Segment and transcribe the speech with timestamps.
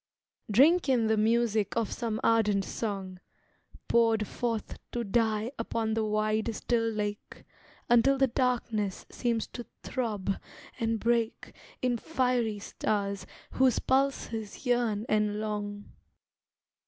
[0.49, 3.19] Drink in the music of some ardent song,
[3.87, 7.43] Poured forth to die upon the wide, still lake,
[7.87, 10.39] Until the darkness seems to throb
[10.79, 11.53] and break
[11.83, 15.91] In fiery stars whose pulses yearn and long.